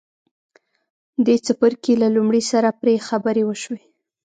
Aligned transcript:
دې 1.25 1.35
څپرکي 1.45 1.93
له 2.01 2.07
لومړي 2.15 2.41
سره 2.51 2.69
پرې 2.81 2.95
خبرې 3.07 3.43
وشوې. 3.45 3.81